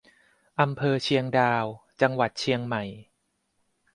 [0.61, 1.65] อำเภอเชียงดาว
[2.01, 2.83] จังหวัดเชียงใหม่